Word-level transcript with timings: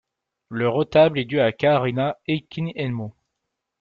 Le 0.49 0.67
retable 0.67 1.19
est 1.19 1.25
dû 1.25 1.39
à 1.39 1.51
Kaarina 1.51 2.17
Heikinheimo. 2.25 3.13